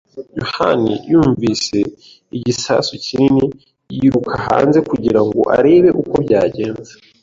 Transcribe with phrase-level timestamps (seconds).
[0.39, 1.79] yohani yumvise
[2.37, 3.45] igisasu kinini
[3.95, 6.91] yiruka hanze kugira ngo arebe uko byagenze.